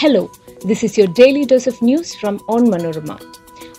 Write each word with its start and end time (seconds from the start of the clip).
Hello, 0.00 0.30
this 0.64 0.82
is 0.82 0.96
your 0.96 1.08
daily 1.08 1.44
dose 1.44 1.66
of 1.66 1.82
news 1.82 2.14
from 2.14 2.38
Onmanorama. 2.54 3.16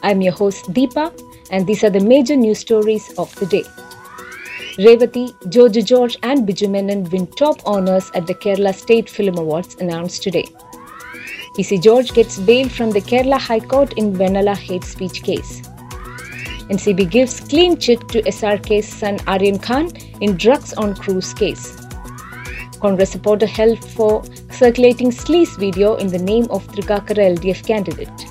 I'm 0.03 0.21
your 0.21 0.33
host 0.33 0.71
Deepa, 0.71 1.05
and 1.49 1.65
these 1.65 1.83
are 1.83 1.89
the 1.89 1.99
major 1.99 2.35
news 2.35 2.59
stories 2.59 3.11
of 3.17 3.33
the 3.37 3.47
day. 3.47 3.63
Revathi, 4.77 5.33
Joju 5.55 5.83
George, 5.83 6.19
and 6.21 6.47
Biju 6.47 6.69
Menon 6.69 7.05
win 7.05 7.25
top 7.25 7.65
honours 7.65 8.11
at 8.13 8.27
the 8.27 8.35
Kerala 8.35 8.75
State 8.75 9.09
Film 9.09 9.39
Awards 9.39 9.77
announced 9.79 10.21
today. 10.21 10.45
PC 11.57 11.81
George 11.81 12.13
gets 12.13 12.37
bail 12.37 12.69
from 12.69 12.91
the 12.91 13.01
Kerala 13.01 13.39
High 13.39 13.59
Court 13.59 13.93
in 13.93 14.13
Vennala 14.13 14.55
hate 14.55 14.83
speech 14.83 15.23
case. 15.23 15.61
NCB 16.69 17.09
gives 17.09 17.39
clean 17.39 17.79
chit 17.79 18.07
to 18.09 18.21
SRK's 18.21 18.87
son 18.87 19.17
Aryan 19.25 19.57
Khan 19.57 19.89
in 20.21 20.37
drugs 20.37 20.73
on 20.73 20.93
cruise 20.93 21.33
case. 21.33 21.80
Congress 22.81 23.11
supporter 23.11 23.45
held 23.45 23.83
for 23.93 24.23
circulating 24.51 25.11
sleaze 25.11 25.57
video 25.57 25.95
in 25.95 26.07
the 26.07 26.17
name 26.17 26.47
of 26.49 26.67
Trikakara 26.67 27.37
LDF 27.37 27.65
candidate. 27.65 28.27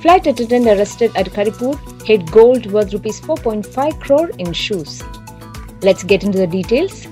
Flight 0.00 0.26
attendant 0.26 0.66
arrested 0.66 1.10
at 1.16 1.26
Karipur 1.26 1.74
hid 2.04 2.30
gold 2.30 2.70
worth 2.72 2.92
rupees 2.92 3.20
4.5 3.20 4.00
crore 4.00 4.30
in 4.38 4.52
shoes. 4.52 5.02
Let's 5.82 6.04
get 6.04 6.24
into 6.24 6.38
the 6.38 6.46
details. 6.46 7.06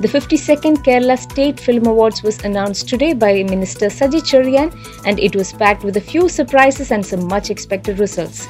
The 0.00 0.08
52nd 0.08 0.78
Kerala 0.84 1.18
State 1.18 1.60
Film 1.60 1.86
Awards 1.86 2.22
was 2.22 2.42
announced 2.42 2.88
today 2.88 3.12
by 3.12 3.42
Minister 3.42 3.86
Saji 3.86 4.22
Cheriyan 4.22 4.72
and 5.06 5.18
it 5.18 5.36
was 5.36 5.52
packed 5.52 5.84
with 5.84 5.98
a 5.98 6.00
few 6.00 6.28
surprises 6.28 6.90
and 6.90 7.04
some 7.04 7.26
much 7.26 7.50
expected 7.50 7.98
results. 7.98 8.46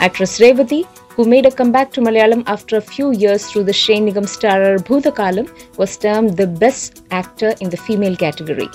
Actress 0.00 0.40
Revathi, 0.40 0.84
who 1.16 1.24
made 1.24 1.46
a 1.46 1.50
comeback 1.50 1.90
to 1.92 2.02
Malayalam 2.02 2.42
after 2.46 2.76
a 2.76 2.80
few 2.80 3.12
years 3.12 3.46
through 3.50 3.64
the 3.64 3.72
Shane 3.72 4.06
Nigam 4.06 4.26
starrer 4.32 4.78
Bhoothakaalam, 4.88 5.46
was 5.78 5.96
termed 5.96 6.36
the 6.36 6.46
best 6.46 7.02
actor 7.10 7.54
in 7.60 7.70
the 7.70 7.76
female 7.76 8.14
category. 8.14 8.68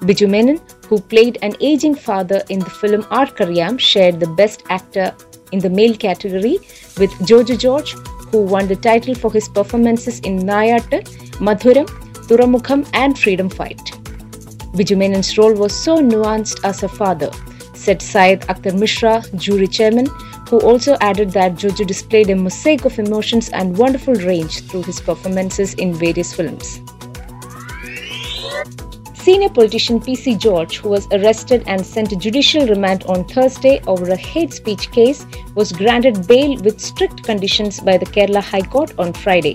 Biju 0.00 0.28
Menon, 0.28 0.60
who 0.88 1.00
played 1.00 1.38
an 1.42 1.54
aging 1.60 1.94
father 1.94 2.42
in 2.48 2.58
the 2.58 2.70
film 2.70 3.04
Aarkariyam, 3.04 3.78
shared 3.78 4.18
the 4.18 4.26
best 4.40 4.64
actor 4.70 5.14
in 5.52 5.60
the 5.60 5.70
male 5.70 5.96
category 5.96 6.58
with 6.98 7.12
Joju 7.30 7.56
George, 7.58 7.92
who 8.32 8.42
won 8.42 8.66
the 8.66 8.74
title 8.74 9.14
for 9.14 9.32
his 9.32 9.48
performances 9.48 10.18
in 10.20 10.40
Nayattu, 10.40 11.02
Madhuram, 11.48 11.86
Thuramukham, 12.26 12.88
and 12.92 13.16
Freedom 13.16 13.48
Fight. 13.48 13.84
Biju 14.74 14.96
Menon's 14.96 15.38
role 15.38 15.54
was 15.54 15.72
so 15.72 15.98
nuanced 15.98 16.58
as 16.64 16.82
a 16.82 16.88
father, 16.88 17.30
said 17.74 18.02
Syed 18.02 18.40
Akhtar 18.42 18.76
Mirza, 18.76 19.22
jury 19.36 19.68
chairman, 19.68 20.06
who 20.52 20.60
also 20.60 20.98
added 21.00 21.30
that 21.30 21.52
Joju 21.52 21.86
displayed 21.86 22.28
a 22.28 22.36
mosaic 22.36 22.84
of 22.84 22.98
emotions 22.98 23.48
and 23.54 23.78
wonderful 23.78 24.12
range 24.16 24.60
through 24.68 24.82
his 24.82 25.00
performances 25.00 25.72
in 25.84 25.94
various 25.94 26.34
films. 26.34 26.82
Senior 29.14 29.48
politician 29.48 29.98
PC 29.98 30.38
George, 30.38 30.76
who 30.76 30.90
was 30.90 31.08
arrested 31.10 31.64
and 31.66 31.86
sent 31.86 32.10
to 32.10 32.16
judicial 32.16 32.66
remand 32.66 33.04
on 33.04 33.24
Thursday 33.28 33.80
over 33.86 34.10
a 34.10 34.16
hate 34.16 34.52
speech 34.52 34.90
case, 34.90 35.24
was 35.54 35.72
granted 35.72 36.26
bail 36.26 36.60
with 36.60 36.78
strict 36.78 37.24
conditions 37.24 37.80
by 37.80 37.96
the 37.96 38.04
Kerala 38.04 38.42
High 38.42 38.68
Court 38.74 38.92
on 38.98 39.14
Friday. 39.14 39.54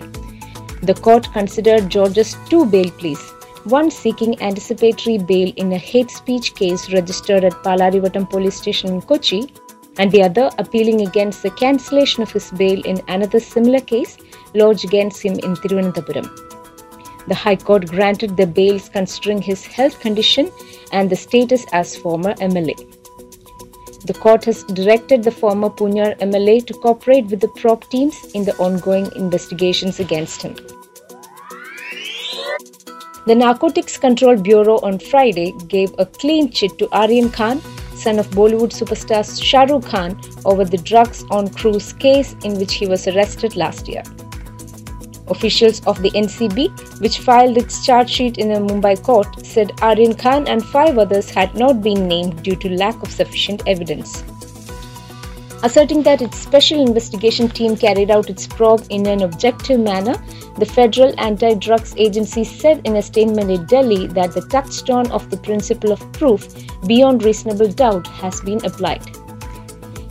The 0.81 0.95
court 0.95 1.31
considered 1.31 1.91
George's 1.91 2.35
two 2.49 2.65
bail 2.65 2.89
pleas, 2.89 3.21
one 3.65 3.91
seeking 3.91 4.41
anticipatory 4.41 5.19
bail 5.19 5.53
in 5.57 5.73
a 5.73 5.77
hate 5.77 6.09
speech 6.09 6.55
case 6.55 6.91
registered 6.91 7.43
at 7.43 7.53
Palarivattam 7.63 8.27
police 8.31 8.55
station 8.55 8.89
in 8.95 9.01
Kochi, 9.03 9.53
and 9.99 10.11
the 10.11 10.23
other 10.23 10.49
appealing 10.57 11.01
against 11.07 11.43
the 11.43 11.51
cancellation 11.51 12.23
of 12.23 12.31
his 12.31 12.51
bail 12.51 12.81
in 12.85 13.01
another 13.07 13.39
similar 13.39 13.79
case 13.79 14.17
lodged 14.53 14.85
against 14.85 15.23
him 15.23 15.33
in 15.33 15.55
Thiruvananthapuram. 15.55 16.27
The 17.27 17.35
High 17.35 17.57
Court 17.57 17.87
granted 17.87 18.37
the 18.37 18.47
bails 18.47 18.89
considering 18.89 19.41
his 19.41 19.65
health 19.65 19.99
condition 19.99 20.49
and 20.91 21.09
the 21.09 21.15
status 21.15 21.65
as 21.73 21.95
former 21.95 22.33
MLA. 22.35 22.75
The 24.05 24.13
court 24.13 24.45
has 24.45 24.63
directed 24.63 25.23
the 25.23 25.31
former 25.31 25.69
Poonjar 25.69 26.17
MLA 26.19 26.65
to 26.67 26.73
cooperate 26.73 27.25
with 27.25 27.41
the 27.41 27.49
prop 27.49 27.89
teams 27.89 28.15
in 28.33 28.45
the 28.45 28.55
ongoing 28.57 29.11
investigations 29.17 29.99
against 29.99 30.41
him. 30.41 30.55
The 33.25 33.35
Narcotics 33.35 33.97
Control 33.97 34.37
Bureau 34.37 34.79
on 34.79 34.99
Friday 34.99 35.51
gave 35.67 35.93
a 35.97 36.05
clean 36.05 36.49
chit 36.49 36.77
to 36.77 36.87
Aryan 36.97 37.29
Khan, 37.29 37.59
son 38.07 38.19
of 38.19 38.27
Bollywood 38.39 38.73
superstar 38.79 39.21
Shah 39.47 39.63
Rukh 39.69 39.85
Khan, 39.85 40.11
over 40.45 40.63
the 40.63 40.77
drugs 40.77 41.25
on 41.29 41.49
cruise 41.49 41.91
case 41.91 42.37
in 42.45 42.57
which 42.57 42.75
he 42.75 42.87
was 42.87 43.05
arrested 43.09 43.57
last 43.57 43.89
year. 43.89 44.03
Officials 45.27 45.85
of 45.85 46.01
the 46.01 46.11
NCB, 46.11 47.01
which 47.01 47.19
filed 47.19 47.57
its 47.57 47.85
charge 47.85 48.09
sheet 48.09 48.37
in 48.37 48.53
a 48.53 48.61
Mumbai 48.61 48.95
court, 49.03 49.45
said 49.45 49.73
Aryan 49.81 50.15
Khan 50.15 50.47
and 50.47 50.63
five 50.63 50.97
others 50.97 51.29
had 51.29 51.53
not 51.55 51.81
been 51.81 52.07
named 52.07 52.43
due 52.43 52.55
to 52.55 52.69
lack 52.69 53.03
of 53.03 53.11
sufficient 53.11 53.67
evidence. 53.67 54.23
Asserting 55.63 56.03
that 56.03 56.21
its 56.21 56.37
special 56.37 56.79
investigation 56.79 57.49
team 57.49 57.75
carried 57.75 58.11
out 58.11 58.29
its 58.29 58.45
probe 58.45 58.85
in 58.91 59.07
an 59.07 59.23
objective 59.23 59.79
manner, 59.79 60.15
the 60.59 60.65
Federal 60.65 61.19
Anti 61.19 61.55
Drugs 61.55 61.95
Agency 61.97 62.43
said 62.43 62.81
in 62.85 62.97
a 62.97 63.01
statement 63.01 63.49
in 63.49 63.65
Delhi 63.65 64.05
that 64.07 64.33
the 64.33 64.41
touchstone 64.41 65.09
of 65.11 65.29
the 65.31 65.37
principle 65.37 65.91
of 65.91 66.13
proof 66.13 66.47
beyond 66.85 67.23
reasonable 67.23 67.69
doubt 67.69 68.05
has 68.05 68.39
been 68.41 68.63
applied. 68.65 69.03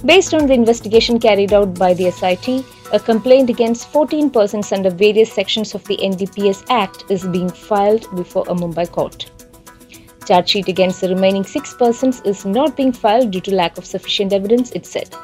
Based 0.05 0.35
on 0.35 0.47
the 0.47 0.55
investigation 0.55 1.21
carried 1.21 1.53
out 1.53 1.79
by 1.79 1.95
the 1.95 2.11
SIT, 2.11 2.65
a 2.93 2.99
complaint 2.99 3.49
against 3.49 3.89
14 3.89 4.31
persons 4.31 4.73
under 4.73 4.91
various 4.91 5.33
sections 5.33 5.75
of 5.77 5.85
the 5.85 5.97
NDPS 5.97 6.67
Act 6.71 7.05
is 7.09 7.25
being 7.25 7.49
filed 7.49 8.15
before 8.17 8.45
a 8.49 8.55
Mumbai 8.55 8.91
court. 8.91 9.31
Charge 10.27 10.49
sheet 10.49 10.69
against 10.69 11.01
the 11.01 11.09
remaining 11.09 11.45
six 11.45 11.73
persons 11.73 12.21
is 12.23 12.45
not 12.45 12.77
being 12.77 12.91
filed 12.93 13.31
due 13.31 13.41
to 13.43 13.55
lack 13.55 13.79
of 13.79 13.85
sufficient 13.85 14.33
evidence, 14.33 14.73
it 14.73 14.85
said. 14.85 15.15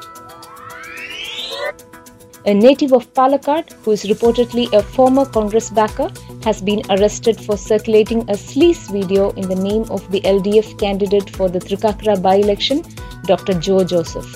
A 2.45 2.53
native 2.53 2.93
of 2.93 3.15
Palakkad, 3.15 3.73
who 3.85 3.93
is 3.93 4.03
reportedly 4.03 4.73
a 4.73 4.83
former 4.83 5.25
Congress 5.25 5.71
backer, 5.71 6.11
has 6.43 6.61
been 6.61 6.83
arrested 6.91 7.41
for 7.41 7.57
circulating 7.57 8.23
a 8.23 8.33
sleaze 8.33 8.91
video 8.91 9.31
in 9.31 9.49
the 9.49 9.55
name 9.55 9.85
of 9.91 10.11
the 10.11 10.21
LDF 10.23 10.77
candidate 10.77 11.31
for 11.31 11.49
the 11.49 11.61
Trikakara 11.61 12.21
by 12.21 12.35
election, 12.35 12.83
Dr. 13.27 13.55
Joe 13.61 13.85
Joseph. 13.85 14.27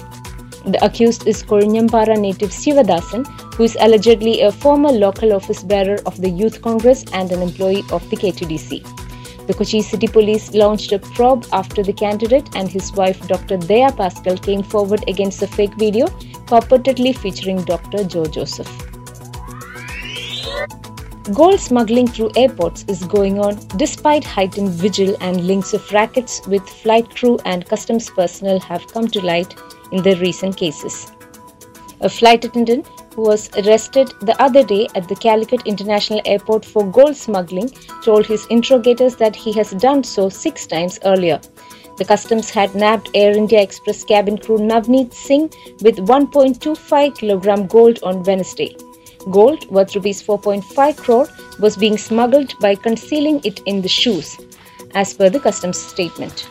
The 0.66 0.78
accused 0.84 1.26
is 1.26 1.42
Kozhinjampara 1.42 2.16
native 2.16 2.50
Sivadasan, 2.50 3.26
who 3.54 3.64
is 3.64 3.76
allegedly 3.80 4.42
a 4.42 4.52
former 4.52 4.92
local 4.92 5.32
office 5.32 5.64
bearer 5.64 5.98
of 6.06 6.20
the 6.20 6.30
Youth 6.30 6.62
Congress 6.62 7.04
and 7.12 7.32
an 7.32 7.42
employee 7.42 7.82
of 7.90 8.08
the 8.08 8.16
KTDC. 8.16 8.86
The 9.48 9.54
Kochi 9.54 9.82
City 9.82 10.06
Police 10.06 10.54
launched 10.54 10.92
a 10.92 11.00
probe 11.00 11.44
after 11.52 11.82
the 11.82 11.92
candidate 11.92 12.54
and 12.54 12.68
his 12.68 12.92
wife, 12.92 13.18
Dr. 13.26 13.58
Daya 13.58 13.96
Pascal, 13.96 14.36
came 14.36 14.62
forward 14.62 15.02
against 15.08 15.40
the 15.40 15.48
fake 15.48 15.74
video 15.74 16.06
purportedly 16.46 17.16
featuring 17.16 17.62
Dr. 17.64 18.04
Joe 18.04 18.26
Joseph. 18.26 18.70
Gold 21.34 21.58
smuggling 21.58 22.06
through 22.06 22.30
airports 22.36 22.84
is 22.86 23.02
going 23.04 23.40
on 23.40 23.56
despite 23.76 24.22
heightened 24.22 24.70
vigil 24.70 25.16
and 25.20 25.44
links 25.44 25.74
of 25.74 25.90
rackets 25.92 26.40
with 26.46 26.62
flight 26.68 27.10
crew 27.16 27.36
and 27.44 27.66
customs 27.66 28.08
personnel 28.10 28.60
have 28.60 28.86
come 28.92 29.08
to 29.08 29.20
light 29.20 29.56
in 29.90 30.04
the 30.04 30.14
recent 30.16 30.56
cases. 30.56 31.10
A 32.00 32.08
flight 32.08 32.44
attendant 32.44 32.86
who 33.14 33.22
was 33.22 33.50
arrested 33.56 34.12
the 34.20 34.40
other 34.40 34.62
day 34.62 34.86
at 34.94 35.08
the 35.08 35.16
Calicut 35.16 35.62
International 35.66 36.20
Airport 36.26 36.64
for 36.64 36.84
gold 36.84 37.16
smuggling 37.16 37.70
told 38.04 38.26
his 38.26 38.46
interrogators 38.46 39.16
that 39.16 39.34
he 39.34 39.52
has 39.54 39.70
done 39.72 40.04
so 40.04 40.28
six 40.28 40.66
times 40.66 41.00
earlier. 41.04 41.40
The 41.96 42.04
customs 42.04 42.50
had 42.50 42.74
nabbed 42.74 43.08
Air 43.14 43.34
India 43.36 43.62
Express 43.62 44.04
cabin 44.04 44.36
crew 44.36 44.58
Navneet 44.58 45.14
Singh 45.14 45.48
with 45.80 45.96
1.25 45.96 46.76
kg 47.16 47.68
gold 47.68 47.98
on 48.02 48.22
Wednesday. 48.22 48.76
Gold, 49.30 49.68
worth 49.70 49.94
rupees 49.96 50.22
4.5 50.22 50.96
crore, 50.98 51.28
was 51.58 51.76
being 51.76 51.96
smuggled 51.96 52.52
by 52.60 52.74
concealing 52.74 53.40
it 53.44 53.60
in 53.66 53.80
the 53.80 53.88
shoes, 53.88 54.36
as 54.94 55.14
per 55.14 55.30
the 55.30 55.40
customs 55.40 55.78
statement. 55.78 56.50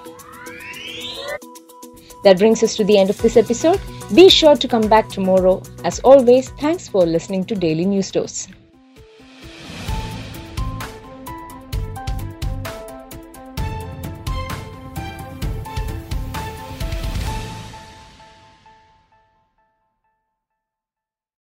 That 2.23 2.39
brings 2.39 2.63
us 2.63 2.75
to 2.77 2.83
the 2.83 2.97
end 2.97 3.11
of 3.11 3.21
this 3.21 3.37
episode. 3.37 3.79
Be 4.15 4.29
sure 4.29 4.55
to 4.55 4.67
come 4.67 4.89
back 4.89 5.09
tomorrow. 5.09 5.61
As 5.83 5.99
always, 5.99 6.49
thanks 6.59 6.87
for 6.87 7.05
listening 7.05 7.45
to 7.45 7.55
Daily 7.55 7.85
News 7.85 8.09
Dose. 8.09 8.47